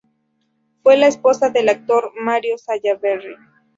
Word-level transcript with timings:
Fue 0.81 0.97
la 0.97 1.05
esposa 1.05 1.51
del 1.51 1.69
actor 1.69 2.11
Mario 2.19 2.57
Sallaberry. 2.57 3.35